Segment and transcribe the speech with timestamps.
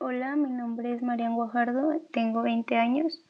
[0.00, 3.20] Hola, mi nombre es Marian Guajardo, tengo 20 años.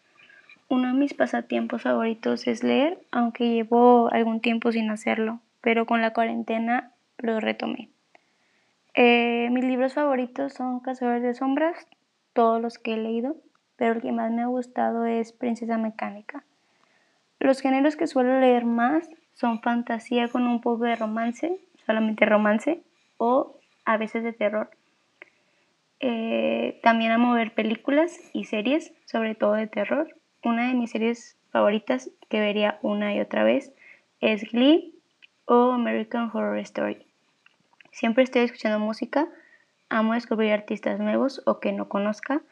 [0.69, 6.03] Uno de mis pasatiempos favoritos es leer, aunque llevo algún tiempo sin hacerlo, pero con
[6.03, 7.89] la cuarentena lo retomé.
[8.93, 11.87] Eh, mis libros favoritos son Cazadores de Sombras,
[12.35, 13.38] todos los que he leído,
[13.76, 16.45] pero el que más me ha gustado es Princesa Mecánica.
[17.41, 22.82] Los géneros que suelo leer más son fantasía con un poco de romance, solamente romance,
[23.16, 23.56] o
[23.87, 24.69] a veces de terror.
[26.01, 30.14] Eh, también amo ver películas y series, sobre todo de terror.
[30.45, 33.73] Una de mis series favoritas que vería una y otra vez
[34.20, 34.95] es Glee
[35.46, 36.98] o American Horror Story.
[37.90, 39.26] Siempre estoy escuchando música,
[39.88, 42.42] amo descubrir artistas nuevos o que no conozca.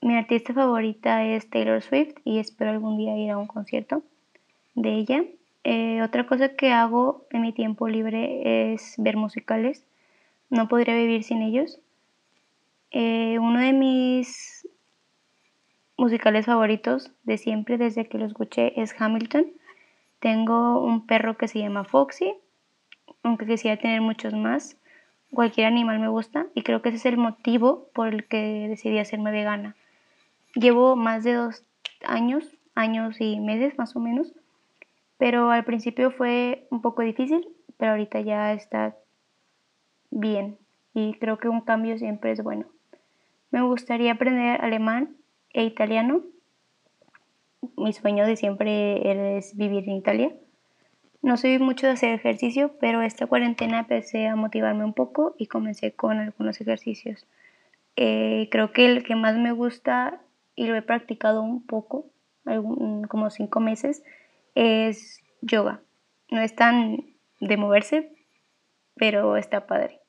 [0.00, 4.02] Mi artista favorita es Taylor Swift y espero algún día ir a un concierto
[4.74, 5.24] de ella.
[5.64, 9.86] Eh, otra cosa que hago en mi tiempo libre es ver musicales.
[10.50, 11.80] No podría vivir sin ellos.
[12.94, 14.68] Eh, uno de mis
[15.96, 19.46] musicales favoritos de siempre, desde que lo escuché, es Hamilton.
[20.20, 22.34] Tengo un perro que se llama Foxy,
[23.22, 24.76] aunque quisiera tener muchos más.
[25.32, 28.98] Cualquier animal me gusta y creo que ese es el motivo por el que decidí
[28.98, 29.74] hacerme vegana.
[30.54, 31.64] Llevo más de dos
[32.04, 34.34] años, años y meses más o menos,
[35.16, 38.94] pero al principio fue un poco difícil, pero ahorita ya está
[40.10, 40.58] bien
[40.92, 42.66] y creo que un cambio siempre es bueno.
[43.52, 45.14] Me gustaría aprender alemán
[45.52, 46.22] e italiano.
[47.76, 50.32] Mi sueño de siempre es vivir en Italia.
[51.20, 55.48] No soy mucho de hacer ejercicio, pero esta cuarentena empecé a motivarme un poco y
[55.48, 57.26] comencé con algunos ejercicios.
[57.96, 60.18] Eh, creo que el que más me gusta
[60.56, 62.06] y lo he practicado un poco,
[63.08, 64.02] como cinco meses,
[64.54, 65.82] es yoga.
[66.30, 67.04] No es tan
[67.38, 68.12] de moverse,
[68.96, 70.00] pero está padre.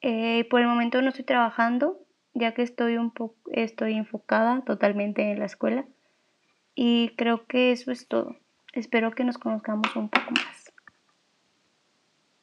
[0.00, 2.00] Eh, por el momento no estoy trabajando,
[2.38, 5.86] ya que estoy un poco estoy enfocada totalmente en la escuela
[6.74, 8.36] y creo que eso es todo.
[8.72, 10.67] Espero que nos conozcamos un poco más.